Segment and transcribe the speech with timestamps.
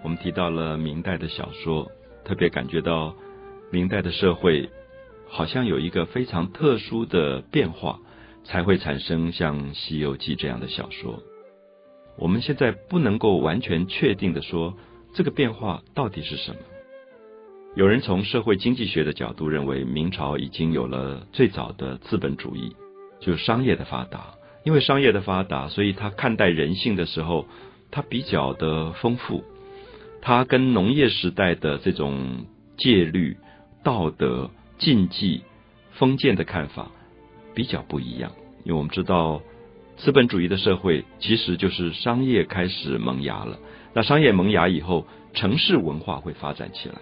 [0.00, 1.92] 我们提到了明代的小说，
[2.24, 3.14] 特别感觉到
[3.70, 4.68] 明代的社会
[5.28, 8.00] 好像有一个非常特殊的变化，
[8.42, 11.22] 才会产生像《西游记》这样的小说。
[12.16, 14.74] 我们现在不能够完全确定的说
[15.14, 16.58] 这个变化到底是什么。
[17.74, 22.74] 有人从社会经济学的角度认为，明朝已经有了最早的资本主义，
[23.20, 24.34] 就是商业的发达。
[24.64, 27.46] 因为商业的发达，所以他看待人性的时候，
[27.90, 29.44] 他比较的丰富。
[30.24, 32.46] 它跟农业时代的这种
[32.78, 33.36] 戒律、
[33.82, 35.42] 道德、禁忌、
[35.90, 36.92] 封建的看法
[37.54, 38.30] 比较不一样，
[38.62, 39.42] 因为我们知道
[39.96, 43.58] 资本主义的社会其实就是商业开始萌芽了。
[43.94, 46.94] 那商业萌芽以后，城市文化会发展起来。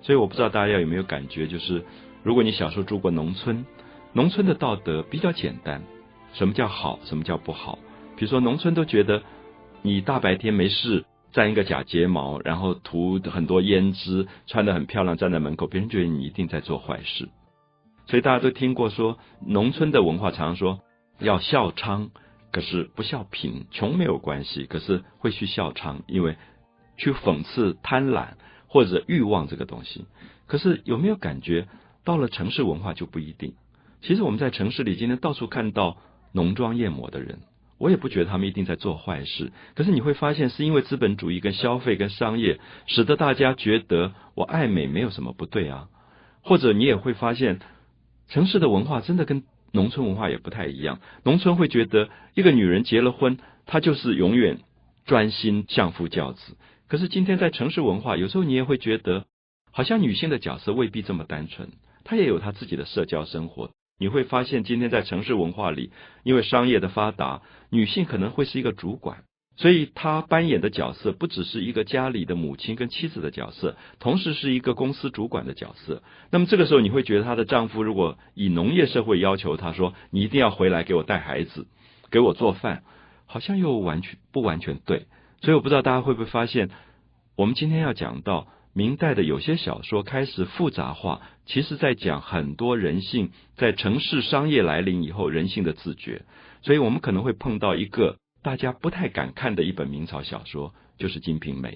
[0.00, 1.84] 所以我不知道大家有没有感觉，就是
[2.22, 3.66] 如果你小时候住过农村，
[4.14, 5.82] 农村的道德比较简单，
[6.32, 7.78] 什么叫好，什么叫不好？
[8.16, 9.22] 比如说农村都觉得
[9.82, 11.04] 你大白天没事。
[11.32, 17.28] 粘一个假睫毛，然后涂很多胭脂，穿得很漂亮，站在门口，别人觉得你一定在做坏事。
[18.06, 20.80] 所以大家都听过说，农村的文化常说
[21.18, 22.10] 要孝娼，
[22.50, 26.36] 可是不孝贫，穷没有关系，可是会去孝娼，因为
[26.96, 28.34] 去讽刺贪婪
[28.66, 30.04] 或者欲望这个东西。
[30.46, 31.66] 可是有没有感觉
[32.04, 33.54] 到了城市文化就不一定？
[34.02, 35.96] 其实我们在城市里今天到处看到
[36.32, 37.38] 浓妆艳抹的人。
[37.82, 45.88] 我也不觉得他们一定在做坏事，可是你会发现，是因为资本主义跟消费跟商业，使得大家觉得我爱美没有什么不对啊。
[46.42, 47.58] 或者你也会发现，
[48.28, 51.00] 城市的文化真的跟农村文化也不太一样。
[51.24, 54.60] 农村会觉得一个女人结了婚，她就是永远
[55.04, 56.56] 专心相夫教子。
[56.86, 59.24] 可是今天在城市文化，有时候你也会觉得，
[59.72, 61.70] 好像女性的角色未必这么单纯，
[62.04, 63.72] 她也有她自己的社交生活。
[64.02, 65.92] 你会发现，今天在城市文化里，
[66.24, 69.22] 因为商业的发达，女性可能会是一个主管，
[69.54, 76.02] 所以她扮演的角色不只是一个家里的母亲跟妻子的角色，同时是一个公司主管的角色。
[76.32, 81.68] 那么这个时候，你会觉得她的丈夫如果以农业社会要求她说：“你一定要回来给我带孩子，
[82.10, 82.82] 给我做饭”，
[83.26, 85.06] 好像又完全不完全对。
[85.42, 86.70] 所以我不知道大家会不会发现，
[87.36, 88.48] 我们今天要讲到。
[88.74, 96.22] 明代的有些小说开始复杂化，其实在讲很多人性在城市商业来临以后人性的自觉，
[96.62, 101.70] 所以我们可能会碰到一个大家不太敢看的一本明朝小说，就是《金瓶梅》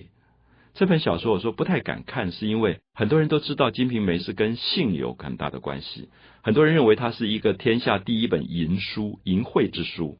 [0.74, 1.32] 这本小说。
[1.32, 6.08] 我说不太敢看，是因为很多人都知道《金瓶梅》是跟性有很大的关系，
[6.42, 10.18] 很多人认为它是一个天下第一本淫书、淫秽之书。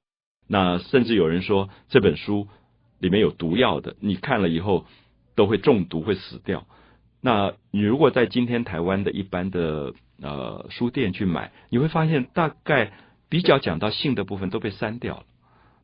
[0.48, 2.48] 那甚至有人说这本书
[2.98, 4.86] 里面有毒药的，你看了以后。
[5.36, 6.66] 都会中毒，会死掉。
[7.26, 12.92] 那你如果在今天台湾的一般的呃书店去买，你会发现大概
[13.28, 15.24] 比较讲到性的部分都被删掉了。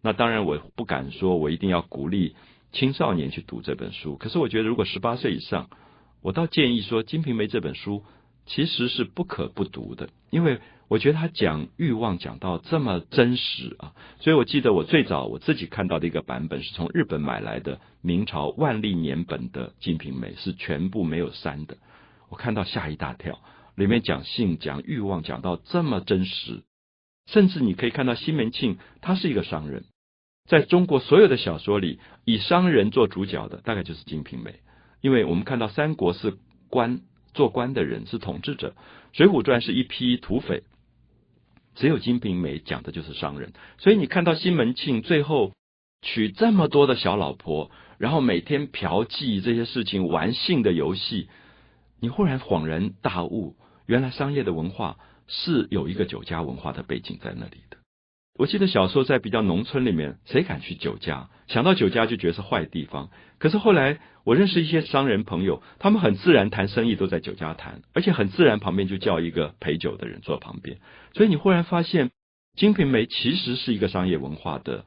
[0.02, 2.36] 那当然我不敢说我一定要鼓励
[2.70, 5.68] 青少年去读这本书，可是我觉得如果十八岁以上，
[6.20, 8.04] 我倒建议说《金瓶梅》这本书
[8.46, 10.60] 其实是不可不读的，因为。
[10.88, 21.78] 我觉得他讲欲望讲到这么真实啊，所以我记得我最早我自己看到的一个版本是从日本买来的明朝万历年本的《金瓶梅》，是全部没有删的。
[22.28, 23.40] 我看到吓一大跳，
[23.74, 26.62] 里面讲性讲欲望讲到这么真实，
[27.24, 29.84] 甚至你可以看到西门庆他是一个商人，
[30.46, 34.50] 在中国所有的小说里以商人做主角的大概就是《金瓶梅》，
[35.00, 36.36] 因为我们看到三国是
[36.68, 37.00] 官
[37.34, 38.74] 做官的人是统治者，
[39.16, 40.62] 《水浒传》是一批土匪。
[41.74, 45.52] 只有《金瓶梅》讲的就是商人，所以你看到西门庆最后
[46.02, 51.28] 娶这么多的小老婆，然后每天嫖妓这些事情，玩性的游戏，
[51.98, 53.56] 你忽然恍然大悟，
[53.86, 57.56] 原来商业的文化是有一个酒家文化的背景在那里。
[58.38, 61.28] 我记得小时候在比较农村里面，谁敢去酒家？
[61.48, 63.10] 想到酒家就觉得是坏地方。
[63.38, 70.78] 可是后来我认识一些商人朋友，他们很自然谈生意都在酒家谈，而且很自然旁边就叫一个陪酒的人坐旁边。
[71.12, 72.08] 所以你忽然发现，
[72.56, 74.86] 《金瓶梅》其实是一个商业文化的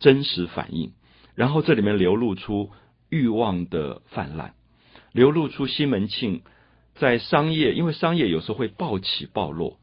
[0.00, 0.92] 真实反应。
[1.34, 2.70] 然后这里面流露出
[3.10, 4.54] 欲望的泛滥，
[5.12, 6.42] 流露出西门庆
[6.94, 9.78] 在商业，因为商业有时候会暴起暴落。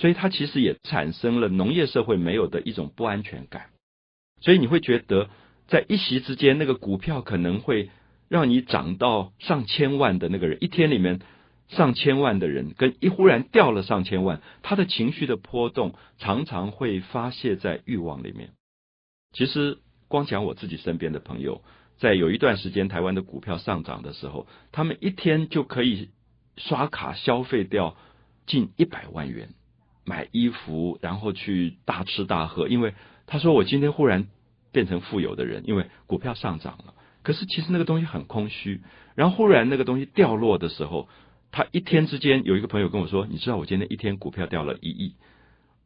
[0.00, 3.66] 所以它其实也产生了农业社会没有的一种不安全感，
[4.40, 5.28] 所以你会觉得
[5.68, 7.90] 在一席之间，那个股票可能会
[8.30, 11.20] 让你涨到上千万的那个人，一天里面
[11.68, 18.52] 上千万的人，跟一忽然掉了上千万，他的情绪的波动常常会发泄在欲望里面。
[19.34, 21.62] 其实光讲我自己身边的朋友，
[21.98, 26.08] 在有一段时间台湾的股票上涨的时候，他们一天就可以
[26.56, 27.98] 刷卡消费掉
[28.46, 29.50] 近一百万元。
[30.04, 32.94] 买衣服，然后去大吃大喝，因为
[33.26, 34.26] 他说我今天忽然
[34.72, 36.94] 变成富有的人，因为股票上涨了。
[37.22, 38.80] 可是其实那个东西很空虚。
[39.14, 41.08] 然后忽然那个东西掉落的时候，
[41.50, 45.16] 他一天之间有一个朋友跟我说：“你知道我今天一天股票掉了一亿。”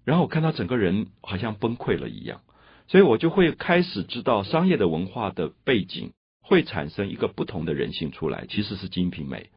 [0.04, 2.42] 然后我看到整个人好像崩溃了一样，
[2.86, 6.12] 所以我就会开始知道商业的文化的背景
[6.42, 9.50] 会产生一个不同的人性出来，其实是金瓶梅。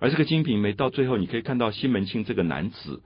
[0.00, 3.02] 而这个金瓶梅到最后，你可以看到西门庆这个男子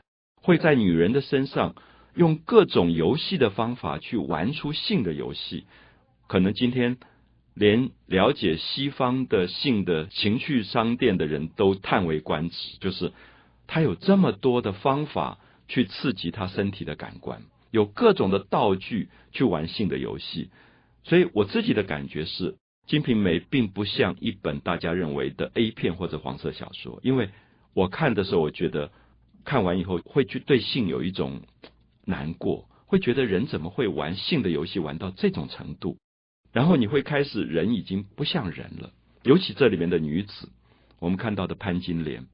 [0.47, 1.75] 会在女人的身上
[2.15, 5.67] 用各种游戏的方法去玩出性的游戏，
[6.29, 6.97] 可能今天。
[7.59, 13.13] 连了解西方的性的情趣商店的人都叹为观止，就是
[13.67, 17.41] 他有这么多的方法去刺激他身体的感官，
[17.71, 20.51] 有各种的道具去玩性的游戏。
[21.03, 22.53] 所以我自己的感觉是，
[22.87, 27.31] 《金瓶梅》并不像一本大家认为的 A 片或者黄色小说，因为
[27.73, 28.91] 我看的时候，我觉得
[29.47, 31.41] 看完以后会去对性有一种
[32.05, 35.97] 难过，会觉得人怎么会玩性的游戏玩到这种程度。
[36.53, 38.93] 然后你会开始，人已经不像人了。
[39.23, 40.51] 尤其这里面的女子，
[40.99, 42.27] 我们看到的潘金莲，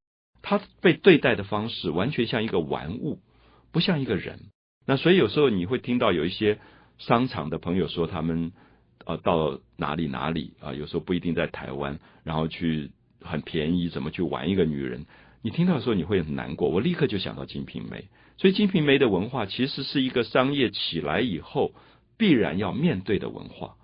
[0.42, 3.20] 她被对待的方式完全像一个玩物，
[3.72, 4.40] 不像一个人。
[4.86, 6.58] 那所以有时候你会听到有一些
[6.98, 8.52] 商场的朋友说，他们
[9.04, 15.04] 呃到哪里哪里啊，有时候不一定在台湾，然后去很便宜怎么去玩一个女人。
[15.42, 16.68] 你听到的时候你会很难过。
[16.68, 17.98] 我立刻就想到《金瓶梅》，
[18.40, 21.74] 所以《金瓶梅》的文化其实是一个商业起来以后
[22.16, 23.74] 必然要面对的文化。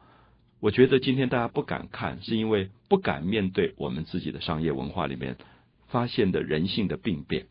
[0.61, 5.37] 我觉得今天大家不敢看，是因为不敢面对我们自己的商业文化里面
[5.89, 7.47] 发现的人性的病变。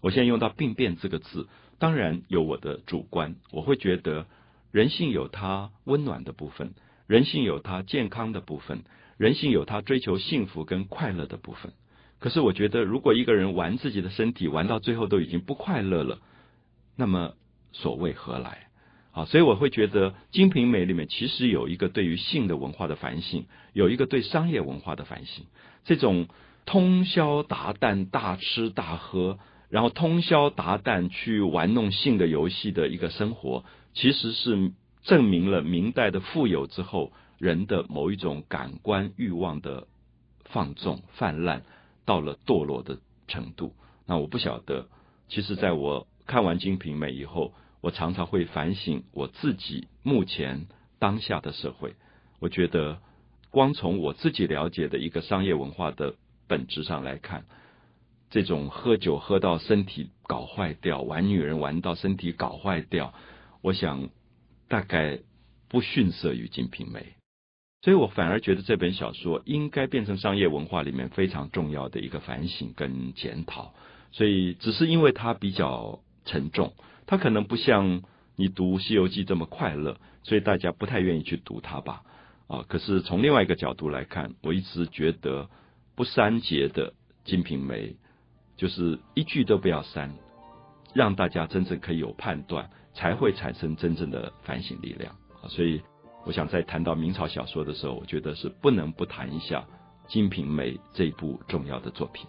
[0.00, 1.48] 我现在用到“病变”这个字，
[1.78, 4.26] 当然有我的主观，我会觉得
[4.72, 6.74] 人性有它温暖的部分，
[7.06, 8.82] 人性有它健康的部分，
[9.16, 11.72] 人性有它追求幸福跟快乐的部分。
[12.22, 16.20] 可是我觉得，如果一个人玩自己的身体，玩到最后都已经不快乐了，
[16.94, 17.34] 那么
[17.72, 18.68] 所谓何来？
[19.10, 25.44] 啊，所以我会觉得《金瓶梅》里面其实有一个对于性的文化的反省，有一个对商业文化的反省。
[25.84, 26.28] 这种
[26.64, 33.64] 通宵达旦、大吃大喝，然后通宵达旦去玩弄性的游戏的一个生活，
[33.94, 34.70] 其实是
[35.02, 39.88] 证明了明代的富有之后人的某一种感官欲望的
[40.44, 41.64] 放纵泛滥，
[42.04, 43.74] 到了堕落的程度。
[44.06, 44.88] 那我不晓得，
[45.28, 47.52] 其实在我看完《金瓶梅》以后。
[47.82, 50.68] 我常常会反省我自己目前
[51.00, 51.96] 当下的社会，
[52.38, 53.00] 我觉得
[53.50, 56.14] 光从我自己了解的一个商业文化的
[56.46, 57.44] 本质上来看，
[58.30, 63.14] 这种喝酒喝到身体搞坏掉，玩女人玩到身体搞坏掉，
[63.62, 64.10] 我想
[64.68, 65.18] 大概
[65.68, 67.00] 不逊色于《金瓶梅》，
[67.82, 73.74] 所以我反而觉得这本小说应该变成商业文化里面非常重要的一个反省跟检讨，
[74.12, 76.72] 所以只是因为它比较沉重。
[77.06, 78.02] 它可能不像
[78.36, 82.02] 你读《西游记》这么快乐，所以大家不太愿意去读它吧？
[82.46, 85.48] 啊，可是从另外一个角度来看，我一直觉得
[85.96, 86.90] 不删节的
[87.24, 87.88] 《金瓶梅》，
[88.56, 90.14] 就是一句都不要删，
[90.94, 95.16] 让大家真正可以有判断，才会产生真正的反省力量。
[95.48, 95.82] 所以，
[96.24, 99.60] 我想在谈到明朝小说的时候，我觉得是不能不谈一下
[100.12, 102.26] 《金瓶梅》这部重要的作品。